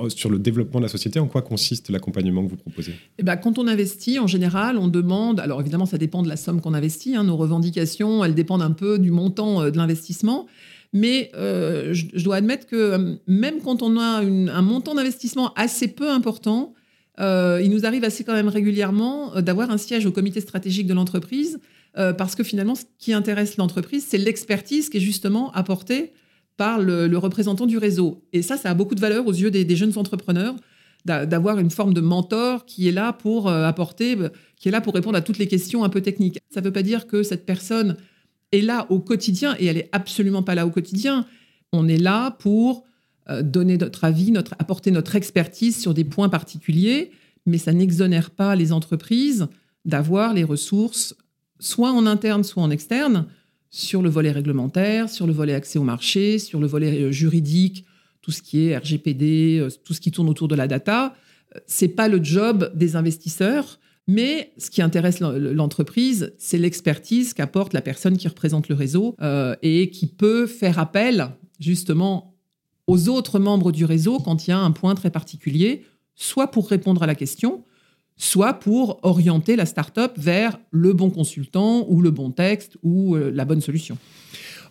sur 0.10 0.30
le 0.30 0.40
développement 0.40 0.80
de 0.80 0.86
la 0.86 0.90
société, 0.90 1.20
en 1.20 1.28
quoi 1.28 1.42
consiste 1.42 1.90
l'accompagnement 1.90 2.44
que 2.44 2.50
vous 2.50 2.58
proposez? 2.58 2.94
Eh 3.18 3.24
ben, 3.24 3.38
Quand 3.38 3.58
on 3.58 3.68
investit, 3.68 4.20
en 4.20 4.28
général, 4.28 4.78
on 4.78 4.88
demande, 4.88 5.40
alors 5.40 5.62
évidemment 5.62 5.86
ça 5.86 5.98
dépend 5.98 6.24
de 6.24 6.28
la 6.28 6.36
somme 6.36 6.60
qu'on 6.60 6.74
investit, 6.74 7.16
hein, 7.16 7.24
nos 7.24 7.38
revendications, 7.38 8.26
elles 8.26 8.36
dépendent 8.36 8.64
un 8.64 8.72
peu 8.72 9.00
du 9.00 9.12
montant 9.12 9.62
euh, 9.62 9.72
de 9.72 9.78
l'investissement, 9.78 10.48
mais 10.94 11.32
euh, 11.36 11.94
je, 11.94 12.24
dois 12.24 12.38
admettre 12.38 12.66
que 12.66 12.76
euh, 12.76 13.16
même 13.28 13.62
quand 13.62 13.84
on 13.84 13.98
a 13.98 14.22
un 14.22 14.62
montant 14.62 14.96
d'investissement 14.96 15.54
assez 15.54 15.88
peu 15.88 16.10
important, 16.10 16.74
euh, 17.20 17.60
il 17.64 17.70
nous 17.70 17.86
arrive 17.86 18.04
assez 18.04 18.24
quand 18.24 18.34
même 18.34 18.48
régulièrement 18.48 19.42
d'avoir 19.42 19.70
un 19.70 19.78
siège 19.78 20.06
au 20.06 20.12
comité 20.12 20.42
stratégique 20.42 20.88
de 20.88 20.94
l'entreprise, 20.94 21.60
parce 22.18 22.36
que 22.36 22.44
finalement, 22.44 22.76
ce 22.76 22.84
qui 22.98 23.12
intéresse 23.12 23.58
l'entreprise, 23.58 24.06
c'est 24.08 24.20
l'expertise 24.20 24.90
qui 24.90 24.98
est 24.98 25.02
justement 25.02 25.52
apportée 25.52 26.14
par 26.56 26.80
le, 26.80 27.18
représentant 27.18 27.66
du 27.66 27.78
réseau. 27.78 28.24
Et 28.32 28.42
ça, 28.42 28.56
ça 28.56 28.70
a 28.70 28.74
beaucoup 28.74 28.96
de 28.96 29.02
valeur 29.02 29.28
aux 29.28 29.34
yeux 29.34 29.52
des, 29.52 29.76
jeunes 29.76 29.98
entrepreneurs 29.98 30.56
d'avoir 31.04 31.60
une 31.60 31.72
forme 31.72 31.94
de 31.94 32.00
mentor 32.00 32.64
qui 32.66 32.88
est 32.88 32.94
là 32.94 33.12
pour 33.12 33.50
apporter, 33.50 34.16
qui 34.56 34.70
est 34.70 34.72
là 34.72 34.80
pour 34.80 34.94
répondre 34.94 35.18
à 35.18 35.22
toutes 35.22 35.40
les 35.40 35.48
questions 35.48 35.84
un 35.84 35.90
peu 35.90 36.00
techniques. 36.00 36.40
Ça 36.52 36.62
ne 36.62 36.66
veut 36.66 36.72
pas 36.72 36.84
dire 36.84 37.06
que 37.06 37.22
cette 37.22 37.46
personne 37.46 37.98
est 38.52 38.62
là 38.62 38.88
au 38.90 39.00
quotidien 39.00 39.56
et 39.60 39.66
elle 39.66 39.78
est 39.78 39.90
absolument 39.92 40.44
pas 40.44 40.56
là 40.56 40.66
au 40.66 40.72
quotidien. 40.72 41.26
On 41.72 41.88
est 41.88 41.98
là 41.98 42.32
pour 42.32 42.86
euh, 43.30 43.44
donner 43.44 43.78
notre 43.78 44.04
avis, 44.04 44.32
notre, 44.32 44.56
apporter 44.60 44.92
notre 44.92 45.16
expertise 45.16 45.80
sur 45.80 45.94
des 45.94 46.04
points 46.04 46.30
particuliers, 46.30 47.12
mais 47.46 47.58
ça 47.58 47.74
n'exonère 47.74 48.32
pas 48.32 48.56
les 48.56 48.72
entreprises 48.72 49.48
d'avoir 49.86 50.34
les 50.34 50.44
ressources, 50.44 51.16
soit 51.60 51.92
en 51.92 52.06
interne, 52.06 52.44
soit 52.44 52.64
en 52.64 52.72
externe, 52.72 53.28
sur 53.70 54.02
le 54.02 54.10
volet 54.10 54.32
réglementaire, 54.32 55.10
sur 55.10 55.28
le 55.28 55.34
volet 55.34 55.54
accès 55.54 55.78
au 55.78 55.84
marché, 55.84 56.40
sur 56.40 56.60
le 56.60 56.66
volet 56.66 57.04
euh, 57.04 57.12
juridique, 57.12 57.86
tout 58.22 58.32
ce 58.32 58.42
qui 58.42 58.66
est 58.66 58.78
RGPD, 58.78 59.60
euh, 59.60 59.70
tout 59.84 59.94
ce 59.94 60.02
qui 60.02 60.12
tourne 60.12 60.30
autour 60.30 60.48
de 60.48 60.56
la 60.56 60.68
data. 60.68 61.16
C'est 61.68 61.90
pas 61.90 62.08
le 62.08 62.24
job 62.24 62.72
des 62.76 62.96
investisseurs 62.96 63.80
Mais 64.12 64.54
ce 64.58 64.72
qui 64.72 64.82
intéresse 64.82 65.20
l'entreprise, 65.20 66.34
c'est 66.40 66.58
l'expertise 66.58 67.36
qu'apporte 67.36 67.74
la 67.74 67.82
personne 67.82 68.18
qui 68.18 68.28
représente 68.28 68.68
le 68.68 68.74
réseau 68.74 69.16
euh, 69.22 69.56
et 69.62 69.92
qui 69.92 70.08
peut 70.08 70.48
faire 70.48 70.80
appel 70.80 71.30
justement 71.60 72.34
aux 72.88 73.08
autres 73.08 73.38
membres 73.38 73.72
du 73.72 73.86
réseau 73.86 74.18
quand 74.18 74.48
il 74.48 74.50
y 74.50 74.54
a 74.54 74.58
un 74.58 74.72
point 74.72 74.96
très 74.96 75.12
particulier, 75.12 75.86
soit 76.16 76.50
pour 76.50 76.68
répondre 76.70 77.04
à 77.04 77.06
la 77.06 77.14
question, 77.14 77.64
soit 78.18 78.56
pour 78.56 78.98
orienter 79.04 79.56
la 79.56 79.68
startup 79.68 80.14
vers 80.18 80.60
le 80.72 80.94
bon 80.94 81.12
consultant 81.12 81.86
ou 81.88 82.02
le 82.02 82.10
bon 82.10 82.32
texte 82.32 82.80
ou 82.82 83.16
euh, 83.16 83.30
la 83.30 83.46
bonne 83.46 83.62
solution. 83.62 83.96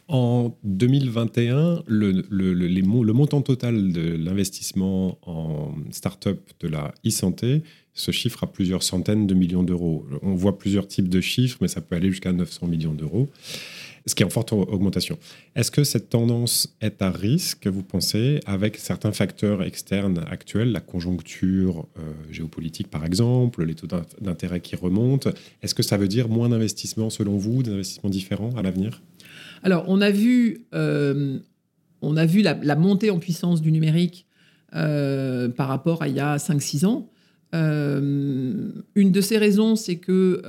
En 0.09 0.57
2021, 0.65 1.83
le, 1.87 2.25
le, 2.29 3.13
montant 3.13 3.43
total 3.43 3.93
de 3.93 4.17
l'investissement 4.17 5.19
en 5.23 5.75
start-up 5.91 6.41
de 6.59 6.67
la 6.67 6.93
e-santé 7.07 7.63
se 7.99 8.13
chiffre 8.13 8.45
à 8.45 8.47
plusieurs 8.47 8.83
centaines 8.83 9.27
de 9.27 9.35
millions 9.35 9.63
d'euros. 9.63 10.07
On 10.23 10.35
voit 10.35 10.59
plusieurs 10.59 10.87
types 10.87 11.09
de 11.09 11.21
chiffres, 11.21 11.59
mais 11.61 11.69
ça 11.69 11.81
peut 11.81 11.97
aller 11.97 12.11
jusqu'à 12.11 12.33
900 12.33 12.67
millions 12.67 12.95
d'euros, 12.95 13.29
ce 14.07 14.15
qui 14.15 14.23
est 14.23 14.27
en 14.27 14.31
forte 14.31 14.53
augmentation. 14.53 15.19
Est-ce 15.57 15.71
que 15.71 15.85
cette 15.85 16.09
tendance 16.09 16.77
est 16.81 17.03
à 17.03 17.11
risque, 17.11 17.67
vous 17.67 17.83
pensez, 17.83 18.41
avec 18.47 18.77
certains 18.77 19.13
facteurs 19.13 19.63
externes 19.63 20.25
actuels, 20.31 20.71
la 20.71 20.81
conjoncture 20.81 21.87
euh, 21.99 22.13
géopolitique 22.31 22.89
par 22.89 23.05
exemple, 23.05 23.65
les 23.65 23.75
taux 23.75 23.89
d'intérêt 24.21 24.61
qui 24.61 24.77
remontent? 24.77 25.31
Est-ce 25.63 25.75
que 25.75 25.83
ça 25.83 25.97
veut 25.97 26.09
dire 26.09 26.29
moins 26.29 26.49
d'investissements 26.49 27.11
selon 27.11 27.37
vous, 27.37 27.63
des 27.63 27.73
investissements 27.73 28.11
différents 28.11 28.55
à 28.57 28.63
l'avenir? 28.63 29.03
Alors, 29.63 29.85
on 29.89 30.01
a 30.01 30.11
vu, 30.11 30.67
euh, 30.75 31.39
on 32.01 32.17
a 32.17 32.27
vu 32.27 32.43
la, 32.43 32.77
montée 32.77 33.11
en 33.11 33.19
puissance 33.19 33.61
du 33.61 33.73
numérique 33.73 34.27
euh, 34.75 35.49
par 35.49 35.69
rapport 35.69 36.03
à 36.03 36.09
il 36.09 36.15
y 36.15 36.21
a 36.21 36.37
5-6 36.37 36.87
ans. 36.87 37.11
Euh, 37.55 38.71
une 38.95 39.13
de 39.13 39.21
ces 39.21 39.39
raisons, 39.39 39.77
c'est 39.77 39.97
que 39.97 40.43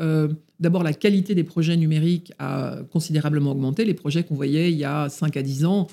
d'abord 0.59 0.83
la 0.83 0.93
qualité 0.93 1.35
des 1.35 1.43
projets 1.43 1.77
numériques 1.77 2.33
a 2.39 2.79
considérablement 2.91 3.51
augmenté. 3.51 3.85
Les 3.85 3.93
projets 3.93 4.23
qu'on 4.23 4.35
voyait 4.35 4.71
il 4.71 4.77
y 4.77 4.85
a 4.85 5.09
5 5.09 5.37
à 5.37 5.41
10 5.41 5.65
ans, 5.65 5.87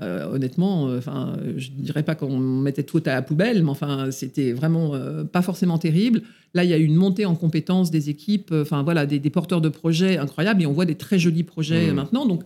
honnêtement, 0.00 0.84
enfin, 0.84 1.36
je 1.56 1.70
ne 1.70 1.82
dirais 1.82 2.02
pas 2.02 2.14
qu'on 2.14 2.38
mettait 2.38 2.84
tout 2.84 3.02
à 3.06 3.14
la 3.14 3.22
poubelle, 3.22 3.64
mais 3.64 3.70
enfin, 3.70 4.10
c'était 4.10 4.52
vraiment 4.52 4.92
pas 5.32 5.42
forcément 5.42 5.78
terrible. 5.78 6.22
Là, 6.56 6.64
il 6.64 6.70
y 6.70 6.72
a 6.72 6.78
eu 6.78 6.84
une 6.84 6.96
montée 6.96 7.26
en 7.26 7.34
compétences 7.34 7.90
des 7.90 8.08
équipes, 8.08 8.50
euh, 8.50 8.62
enfin 8.62 8.82
voilà, 8.82 9.04
des, 9.04 9.20
porteurs 9.30 9.60
de 9.60 9.68
projets 9.68 10.16
incroyables 10.16 10.62
et 10.62 10.66
on 10.66 10.72
voit 10.72 10.86
des 10.86 10.94
très 10.94 11.18
jolis 11.18 11.42
projets 11.42 11.92
mmh. 11.92 11.94
maintenant. 11.94 12.24
Donc 12.24 12.44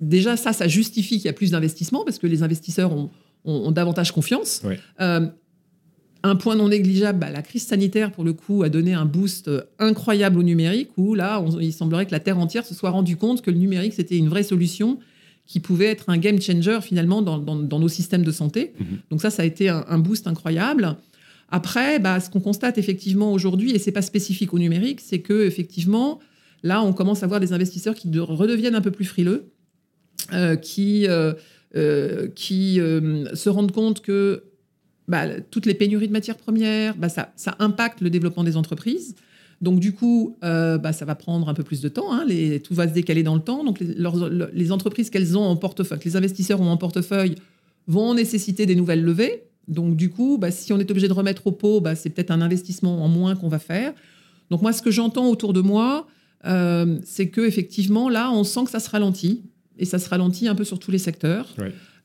déjà, 0.00 0.36
ça, 0.36 0.52
ça 0.52 0.66
justifie 0.66 1.16
qu'il 1.16 1.26
y 1.26 1.28
a 1.28 1.32
plus 1.32 1.52
d'investissements 1.52 2.04
parce 2.04 2.18
que 2.18 2.26
les 2.26 2.42
investisseurs 2.42 2.92
ont, 2.92 3.70
davantage 3.70 4.10
confiance. 4.10 4.62
Euh, 5.00 5.26
un 6.22 6.36
point 6.36 6.56
non 6.56 6.68
négligeable, 6.68 7.18
bah, 7.18 7.30
la 7.30 7.42
crise 7.42 7.66
sanitaire, 7.66 8.12
pour 8.12 8.24
le 8.24 8.32
coup, 8.32 8.62
a 8.62 8.68
donné 8.68 8.94
un 8.94 9.04
boost 9.04 9.48
euh, 9.48 9.62
incroyable 9.78 10.38
au 10.38 10.42
numérique, 10.42 10.90
où 10.96 11.14
là, 11.14 11.44
il 11.60 11.72
semblerait 11.72 12.06
que 12.06 12.12
la 12.12 12.20
Terre 12.20 12.38
entière 12.38 12.64
se 12.64 12.74
soit 12.74 12.90
rendu 12.90 13.16
compte 13.16 13.42
que 13.42 13.50
le 13.50 13.58
numérique, 13.58 13.94
c'était 13.94 14.16
une 14.16 14.28
vraie 14.28 14.42
solution 14.42 14.98
qui 15.46 15.60
pouvait 15.60 15.86
être 15.86 16.08
un 16.08 16.18
game 16.18 16.40
changer 16.40 16.78
finalement 16.80 17.20
dans, 17.20 17.78
nos 17.78 17.88
systèmes 17.88 18.22
de 18.22 18.30
santé. 18.30 18.72
Mmh. 18.78 18.84
Donc 19.10 19.20
ça, 19.20 19.30
ça 19.30 19.42
a 19.42 19.44
été 19.44 19.68
un 19.68 19.98
boost 19.98 20.28
incroyable. 20.28 20.96
Après, 21.52 21.98
bah, 21.98 22.18
ce 22.18 22.30
qu'on 22.30 22.40
constate 22.40 22.78
effectivement 22.78 23.30
aujourd'hui, 23.30 23.72
et 23.72 23.78
c'est 23.78 23.92
pas 23.92 24.02
spécifique 24.02 24.54
au 24.54 24.58
numérique, 24.58 25.00
c'est 25.02 25.20
que 25.20 25.44
effectivement, 25.44 26.18
là, 26.62 26.82
on 26.82 26.94
commence 26.94 27.22
à 27.22 27.26
voir 27.26 27.40
des 27.40 27.52
investisseurs 27.52 27.94
qui 27.94 28.08
redeviennent 28.18 28.74
un 28.74 28.80
peu 28.80 28.90
plus 28.90 29.04
frileux, 29.04 29.52
euh, 30.32 30.56
qui, 30.56 31.06
euh, 31.06 31.34
euh, 31.76 32.28
qui 32.34 32.76
se 33.34 33.48
rendent 33.50 33.70
compte 33.70 34.00
que 34.00 34.44
bah, 35.08 35.40
toutes 35.50 35.66
les 35.66 35.74
pénuries 35.74 36.08
de 36.08 36.12
matières 36.12 36.36
premières, 36.36 36.96
bah, 36.96 37.08
ça, 37.08 37.32
ça, 37.36 37.56
impacte 37.58 38.00
le 38.00 38.10
développement 38.10 38.44
des 38.44 38.56
entreprises. 38.56 39.14
Donc 39.60 39.78
du 39.78 39.92
coup, 39.92 40.36
bah, 40.40 40.92
ça 40.92 41.04
va 41.04 41.14
prendre 41.14 41.48
un 41.48 41.54
peu 41.54 41.62
plus 41.62 41.80
de 41.80 41.88
temps. 41.88 42.12
Hein, 42.12 42.24
les, 42.26 42.60
tout 42.60 42.74
va 42.74 42.88
se 42.88 42.92
décaler 42.92 43.22
dans 43.22 43.36
le 43.36 43.40
temps. 43.40 43.62
Donc 43.62 43.78
les, 43.78 43.94
les 44.52 44.72
entreprises 44.72 45.08
qu'elles 45.08 45.38
ont 45.38 45.44
en 45.44 45.54
portefeuille, 45.54 46.00
que 46.00 46.04
les 46.04 46.16
investisseurs 46.16 46.60
ont 46.60 46.68
en 46.68 46.76
portefeuille, 46.76 47.36
vont 47.86 48.14
nécessiter 48.14 48.66
des 48.66 48.74
nouvelles 48.74 49.04
levées. 49.04 49.44
Donc 49.68 49.96
du 49.96 50.10
coup, 50.10 50.38
bah, 50.38 50.50
si 50.50 50.72
on 50.72 50.78
est 50.78 50.90
obligé 50.90 51.08
de 51.08 51.12
remettre 51.12 51.46
au 51.46 51.52
pot, 51.52 51.80
bah, 51.80 51.94
c'est 51.94 52.10
peut-être 52.10 52.30
un 52.30 52.40
investissement 52.40 53.04
en 53.04 53.08
moins 53.08 53.36
qu'on 53.36 53.48
va 53.48 53.58
faire. 53.58 53.92
Donc 54.50 54.62
moi, 54.62 54.72
ce 54.72 54.82
que 54.82 54.90
j'entends 54.90 55.28
autour 55.28 55.52
de 55.52 55.60
moi, 55.60 56.06
euh, 56.44 56.98
c'est 57.04 57.28
que 57.28 57.40
effectivement, 57.40 58.08
là, 58.08 58.30
on 58.32 58.44
sent 58.44 58.64
que 58.64 58.70
ça 58.70 58.80
se 58.80 58.90
ralentit 58.90 59.42
et 59.78 59.84
ça 59.84 59.98
se 59.98 60.08
ralentit 60.08 60.48
un 60.48 60.54
peu 60.54 60.64
sur 60.64 60.78
tous 60.78 60.90
les 60.90 60.98
secteurs. 60.98 61.54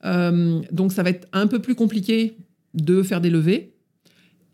Euh, 0.06 0.62
donc 0.72 0.94
ça 0.94 1.04
va 1.04 1.10
être 1.10 1.28
un 1.34 1.48
peu 1.48 1.60
plus 1.60 1.76
compliqué 1.76 2.38
de 2.74 3.04
faire 3.04 3.22
des 3.22 3.30
levées 3.30 3.74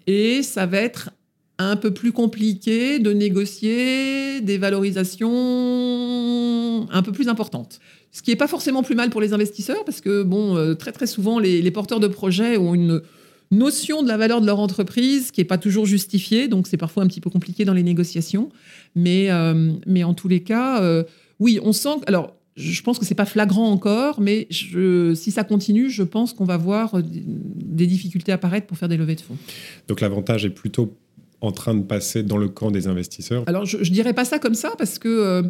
et 0.08 0.44
ça 0.44 0.66
va 0.66 0.80
être 0.80 1.12
un 1.60 1.76
peu 1.76 1.92
plus 1.92 2.12
compliqué 2.12 3.00
de 3.00 3.14
négocier 3.14 4.42
des 4.42 4.58
valorisations 4.58 5.32
un 6.92 7.02
peu 7.04 7.12
plus 7.12 7.28
importantes. 7.28 7.80
Ce 8.12 8.22
qui 8.22 8.32
n'est 8.32 8.36
pas 8.36 8.48
forcément 8.48 8.84
plus 8.84 8.96
mal 8.96 9.10
pour 9.10 9.22
les 9.22 9.34
investisseurs, 9.34 9.86
parce 9.86 10.02
que 10.02 10.24
bon, 10.24 10.56
euh, 10.58 10.74
très 10.76 10.92
très 10.92 11.08
souvent, 11.08 11.40
les, 11.40 11.72
porteurs 11.72 12.00
de 12.00 12.08
projets 12.08 12.58
ont 12.58 12.74
une 12.74 13.02
notion 13.52 14.04
de 14.04 14.08
la 14.08 14.18
valeur 14.18 14.42
de 14.42 14.46
leur 14.46 14.60
entreprise 14.60 15.32
qui 15.32 15.42
n'est 15.42 15.46
pas 15.46 15.58
toujours 15.58 15.86
justifiée, 15.86 16.48
donc 16.48 16.68
c'est 16.68 16.78
parfois 16.78 17.04
un 17.04 17.08
petit 17.08 17.22
peu 17.22 17.30
compliqué 17.30 17.66
dans 17.66 17.74
les 17.74 17.84
négociations. 17.84 18.50
Mais, 18.96 19.32
euh, 19.32 19.72
mais 19.86 20.04
en 20.04 20.14
tous 20.14 20.28
les 20.28 20.44
cas, 20.44 20.82
euh, 20.82 21.04
oui, 21.40 21.60
on 21.64 21.72
sent. 21.72 22.02
Alors, 22.08 22.36
je 22.56 22.82
pense 22.82 23.00
que 23.00 23.06
c'est 23.06 23.16
pas 23.16 23.26
flagrant 23.26 23.70
encore, 23.70 24.22
mais 24.22 24.48
je, 24.50 25.14
si 25.16 25.32
ça 25.32 25.44
continue, 25.44 25.90
je 25.90 26.04
pense 26.04 26.34
qu'on 26.34 26.46
va 26.46 26.58
voir 26.58 27.02
des 27.04 27.88
difficultés 27.88 28.32
apparaître 28.32 28.68
pour 28.68 28.78
faire 28.78 28.90
des 28.90 28.98
levées 28.98 29.16
de 29.16 29.22
fonds. 29.22 29.38
Donc 29.88 30.02
l'avantage 30.02 30.46
est 30.46 30.52
plutôt 30.52 30.98
en 31.42 31.52
train 31.52 31.74
de 31.76 31.84
passer 31.84 32.24
dans 32.24 32.38
le 32.38 32.48
camp 32.48 32.72
des 32.72 32.88
investisseurs 32.88 33.44
Alors, 33.48 33.66
je, 33.66 33.78
ne 33.78 33.84
dirais 33.84 34.14
pas 34.14 34.26
ça 34.26 34.40
comme 34.40 34.54
ça, 34.54 34.72
parce 34.78 34.98
que 34.98 35.44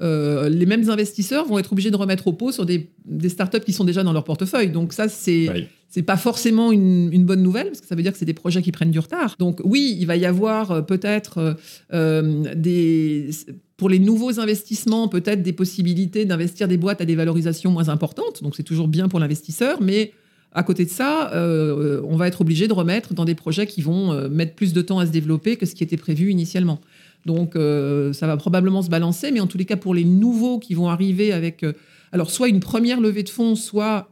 euh, 0.00 0.48
les 0.48 0.66
mêmes 0.66 0.90
investisseurs 0.90 1.46
vont 1.46 1.58
être 1.58 1.72
obligés 1.72 1.90
de 1.90 1.96
remettre 1.96 2.26
au 2.26 2.32
pot 2.32 2.52
sur 2.52 2.66
des, 2.66 2.90
startups 3.28 3.60
qui 3.60 3.72
sont 3.72 3.84
déjà 3.84 4.02
dans 4.02 4.12
leur 4.12 4.24
portefeuille. 4.24 4.70
Donc 4.70 4.92
ça, 4.92 5.08
c'est 5.08 5.68
c'est 5.88 6.02
pas 6.02 6.16
forcément 6.16 6.72
une, 6.72 7.24
bonne 7.24 7.42
nouvelle 7.42 7.68
parce 7.68 7.80
que 7.80 7.86
ça 7.86 7.94
veut 7.94 8.02
dire 8.02 8.12
que 8.12 8.18
c'est 8.18 8.26
des 8.26 8.34
projets 8.34 8.60
qui 8.60 8.72
prennent 8.72 8.90
du 8.90 8.98
retard. 8.98 9.36
Donc 9.38 9.60
oui, 9.64 9.96
il 9.98 10.06
va 10.06 10.16
y 10.16 10.26
avoir 10.26 10.70
euh, 10.70 10.82
peut-être 10.82 11.56
euh, 11.92 12.54
des 12.54 13.30
pour 13.76 13.88
les 13.88 13.98
nouveaux 13.98 14.40
investissements 14.40 15.08
peut-être 15.08 15.42
des 15.42 15.52
possibilités 15.52 16.24
d'investir 16.24 16.68
des 16.68 16.76
boîtes 16.76 17.00
à 17.00 17.04
des 17.04 17.14
valorisations 17.14 17.70
moins 17.70 17.88
importantes. 17.88 18.42
Donc 18.42 18.56
c'est 18.56 18.62
toujours 18.62 18.88
bien 18.88 19.08
pour 19.08 19.20
l'investisseur, 19.20 19.82
mais 19.82 20.12
à 20.52 20.62
côté 20.62 20.86
de 20.86 20.90
ça, 20.90 21.30
on 21.34 22.16
va 22.16 22.28
être 22.28 22.40
obligé 22.40 22.66
de 22.66 22.72
remettre 22.72 23.12
dans 23.12 23.26
des 23.26 23.34
projets 23.34 23.66
qui 23.66 23.82
vont 23.82 24.30
mettre 24.30 24.54
plus 24.54 24.72
de 24.72 24.80
temps 24.80 24.98
à 24.98 25.04
se 25.04 25.10
développer 25.10 25.56
que 25.56 25.66
ce 25.66 25.74
qui 25.74 25.84
était 25.84 25.98
prévu 25.98 26.30
initialement. 26.30 26.80
Donc 27.26 27.56
euh, 27.56 28.12
ça 28.12 28.26
va 28.26 28.36
probablement 28.36 28.80
se 28.82 28.88
balancer, 28.88 29.32
mais 29.32 29.40
en 29.40 29.48
tous 29.48 29.58
les 29.58 29.64
cas 29.64 29.76
pour 29.76 29.94
les 29.94 30.04
nouveaux 30.04 30.58
qui 30.58 30.74
vont 30.74 30.88
arriver 30.88 31.32
avec, 31.32 31.64
euh, 31.64 31.72
alors 32.12 32.30
soit 32.30 32.48
une 32.48 32.60
première 32.60 33.00
levée 33.00 33.24
de 33.24 33.28
fonds, 33.28 33.56
soit 33.56 34.08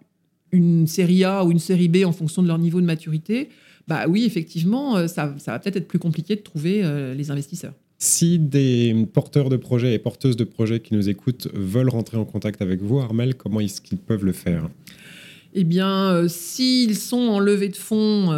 une 0.51 0.89
série 0.89 1.25
A 1.25 1.45
ou 1.45 1.53
une 1.53 1.61
série 1.61 1.89
B 1.89 2.05
en 2.05 2.13
fonction 2.13 2.43
de 2.43 2.49
leur 2.49 2.59
niveau 2.59 2.81
de 2.81 2.87
maturité, 2.87 3.49
bah 3.87 4.07
oui 4.09 4.25
effectivement 4.25 4.97
euh, 4.97 5.07
ça, 5.07 5.33
va 5.47 5.59
peut-être 5.61 5.77
être 5.77 5.89
plus 5.89 6.01
compliqué 6.01 6.35
de 6.35 6.41
trouver 6.41 6.83
les 7.15 7.31
investisseurs. 7.31 7.73
Si 7.99 8.39
des 8.39 9.07
porteurs 9.13 9.49
de 9.49 9.57
projets 9.57 9.95
et 9.95 9.99
porteuses 9.99 10.37
de 10.37 10.45
projets 10.45 10.81
qui 10.81 10.95
nous 10.95 11.09
écoutent 11.09 11.49
veulent 11.55 11.89
rentrer 11.89 12.17
en 12.17 12.25
contact 12.25 12.61
avec 12.61 12.83
vous, 12.83 12.99
Armel, 12.99 13.35
comment 13.35 13.61
est-ce 13.61 13.81
qu'ils 13.81 13.99
peuvent 13.99 14.25
le 14.25 14.33
faire? 14.33 14.69
Eh 15.55 15.65
bien, 15.65 16.27
s'ils 16.29 16.97
sont 16.97 17.29
en 17.29 17.39
levée 17.39 17.69
de 17.69 17.77
fonds, 17.77 18.33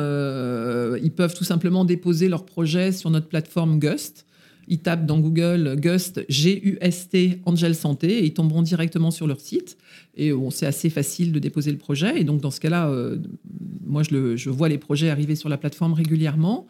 ils 1.03 1.13
peuvent 1.13 1.35
tout 1.35 1.45
simplement 1.45 1.85
déposer 1.85 2.29
leur 2.29 2.45
projet 2.45 2.93
sur 2.93 3.11
notre 3.11 3.27
plateforme 3.27 3.79
Gust. 3.79 4.27
Ils 4.69 4.81
tapent 4.81 5.07
dans 5.07 5.21
Google 5.21 5.77
Gust, 5.79 6.25
G-U-S-T, 6.29 7.41
Angel 7.45 7.75
Santé, 7.75 8.19
et 8.19 8.25
ils 8.25 8.35
tomberont 8.35 8.63
directement 8.63 9.11
sur 9.11 9.27
leur 9.27 9.41
site. 9.41 9.77
Et 10.17 10.33
c'est 10.51 10.67
assez 10.67 10.91
facile 10.91 11.33
de 11.33 11.39
déposer 11.39 11.71
le 11.71 11.79
projet. 11.79 12.21
Et 12.21 12.25
donc, 12.25 12.41
dans 12.41 12.51
ce 12.51 12.61
cas-là, 12.61 12.89
euh, 12.89 13.17
moi, 13.85 14.03
je, 14.03 14.51
vois 14.51 14.69
les 14.69 14.79
projets 14.79 15.09
arriver 15.09 15.37
sur 15.37 15.49
la 15.49 15.57
plateforme 15.57 15.93
régulièrement. 15.93 16.67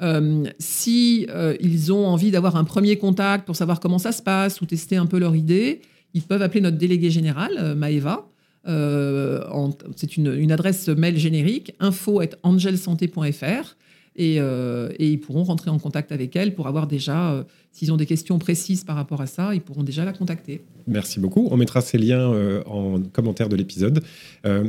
Euh, 0.00 0.44
si 0.58 1.26
euh, 1.30 1.56
ils 1.60 1.92
ont 1.92 2.06
envie 2.06 2.30
d'avoir 2.30 2.56
un 2.56 2.64
premier 2.64 2.96
contact 2.96 3.44
pour 3.44 3.56
savoir 3.56 3.80
comment 3.80 3.98
ça 3.98 4.12
se 4.12 4.22
passe 4.22 4.60
ou 4.60 4.66
tester 4.66 4.96
un 4.96 5.06
peu 5.06 5.18
leur 5.18 5.34
idée, 5.34 5.80
ils 6.14 6.22
peuvent 6.22 6.42
appeler 6.42 6.60
notre 6.60 6.78
délégué 6.78 7.10
général, 7.10 7.74
Maeva. 7.76 8.28
c'est 8.64 10.16
une, 10.16 10.32
une, 10.34 10.52
adresse 10.52 10.88
mail 10.88 11.18
générique, 11.18 11.74
info.angelsanté.fr. 11.80 13.76
Euh, 14.18 14.90
et, 14.98 15.10
ils 15.10 15.20
pourront 15.20 15.44
rentrer 15.44 15.70
en 15.70 15.78
contact 15.78 16.12
avec 16.12 16.34
elle 16.36 16.54
pour 16.54 16.66
avoir 16.66 16.86
déjà, 16.86 17.32
euh, 17.32 17.44
s'ils 17.72 17.92
ont 17.92 17.96
des 17.96 18.06
questions 18.06 18.38
précises 18.38 18.84
par 18.84 18.96
rapport 18.96 19.20
à 19.20 19.26
ça, 19.26 19.54
ils 19.54 19.60
pourront 19.60 19.82
déjà 19.82 20.04
la 20.04 20.12
contacter. 20.12 20.62
Merci 20.86 21.20
beaucoup. 21.20 21.48
On 21.50 21.56
mettra 21.56 21.80
ces 21.80 21.98
liens 21.98 22.32
euh, 22.32 22.62
en 22.64 23.00
commentaire 23.00 23.48
de 23.48 23.56
l'épisode. 23.56 24.02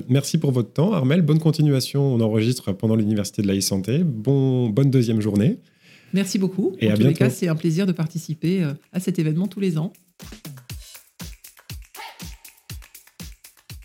merci 0.08 0.38
pour 0.38 0.52
votre 0.52 0.72
temps, 0.72 0.94
Armel. 0.94 1.22
Bonne 1.22 1.40
continuation. 1.40 2.14
On 2.14 2.20
enregistre 2.22 2.72
pendant 2.74 2.96
l'Université 2.96 3.42
de 3.42 3.48
la 3.48 3.58
e-santé. 3.58 4.04
Bon, 4.04 4.70
bonne 4.70 4.92
deuxième 4.92 5.22
journée. 5.22 5.58
Merci 6.14 6.40
beaucoup. 6.40 6.76
Et 6.80 6.90
en 6.90 6.94
à 6.94 6.98
tous 6.98 7.04
les 7.04 7.14
cas, 7.14 7.30
c'est 7.30 7.48
un 7.48 7.56
plaisir 7.56 7.86
de 7.86 7.92
participer 7.92 8.68
à 8.94 9.00
cet 9.00 9.20
événement 9.20 9.48
tous 9.48 9.60
les 9.60 9.78
ans. 9.78 9.94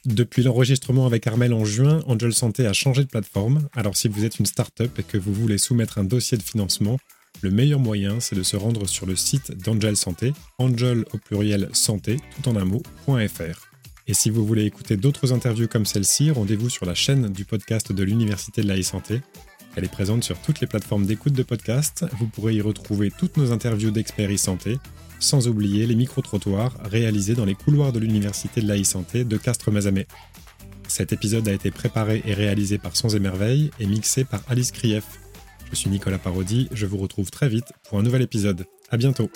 Depuis 0.06 0.42
l'enregistrement 0.42 1.06
avec 1.06 1.26
Armel 1.26 1.54
en 1.54 1.64
juin, 1.64 2.02
Angel 2.06 2.34
Santé 2.34 2.66
a 2.66 2.74
changé 2.74 3.04
de 3.04 3.08
plateforme. 3.08 3.68
Alors 3.74 3.96
si 3.96 4.08
vous 4.08 4.26
êtes 4.26 4.38
une 4.38 4.44
startup 4.44 4.98
et 4.98 5.02
que 5.02 5.16
vous 5.16 5.32
voulez 5.32 5.56
soumettre 5.56 5.96
un 5.96 6.04
dossier 6.04 6.36
de 6.36 6.42
financement, 6.42 6.98
le 7.40 7.50
meilleur 7.50 7.80
moyen, 7.80 8.20
c'est 8.20 8.36
de 8.36 8.42
se 8.42 8.56
rendre 8.56 8.86
sur 8.86 9.06
le 9.06 9.16
site 9.16 9.52
d'Angel 9.64 9.96
Santé, 9.96 10.34
angel 10.58 11.06
au 11.14 11.18
pluriel 11.18 11.70
santé, 11.72 12.18
tout 12.36 12.48
en 12.50 12.56
un 12.56 12.66
mot.fr. 12.66 13.70
Et 14.06 14.12
si 14.12 14.28
vous 14.28 14.46
voulez 14.46 14.64
écouter 14.64 14.98
d'autres 14.98 15.32
interviews 15.32 15.68
comme 15.68 15.86
celle-ci, 15.86 16.30
rendez-vous 16.30 16.68
sur 16.68 16.84
la 16.84 16.94
chaîne 16.94 17.32
du 17.32 17.46
podcast 17.46 17.90
de 17.90 18.02
l'Université 18.04 18.60
de 18.60 18.68
la 18.68 18.78
e-santé. 18.78 19.22
Elle 19.74 19.84
est 19.84 19.92
présente 19.92 20.22
sur 20.22 20.38
toutes 20.38 20.60
les 20.60 20.66
plateformes 20.66 21.06
d'écoute 21.06 21.32
de 21.32 21.42
podcast. 21.42 22.04
Vous 22.18 22.26
pourrez 22.26 22.54
y 22.54 22.60
retrouver 22.60 23.10
toutes 23.10 23.38
nos 23.38 23.52
interviews 23.52 23.90
d'experts 23.90 24.30
e-santé, 24.30 24.76
sans 25.18 25.48
oublier 25.48 25.86
les 25.86 25.94
micro-trottoirs 25.94 26.76
réalisés 26.84 27.34
dans 27.34 27.44
les 27.44 27.54
couloirs 27.54 27.92
de 27.92 27.98
l'Université 27.98 28.60
de 28.60 28.68
la 28.68 28.80
e-santé 28.80 29.24
de 29.24 29.36
Castres-Mazamet. 29.36 30.06
Cet 30.88 31.12
épisode 31.12 31.48
a 31.48 31.52
été 31.52 31.70
préparé 31.70 32.22
et 32.24 32.34
réalisé 32.34 32.78
par 32.78 32.96
Sons 32.96 33.08
et 33.08 33.18
Merveilles 33.18 33.70
et 33.80 33.86
mixé 33.86 34.24
par 34.24 34.42
Alice 34.48 34.70
Krief. 34.70 35.04
Je 35.70 35.76
suis 35.76 35.90
Nicolas 35.90 36.18
Parodi, 36.18 36.68
je 36.72 36.86
vous 36.86 36.98
retrouve 36.98 37.30
très 37.30 37.48
vite 37.48 37.72
pour 37.88 37.98
un 37.98 38.02
nouvel 38.02 38.22
épisode. 38.22 38.66
À 38.90 38.96
bientôt! 38.96 39.30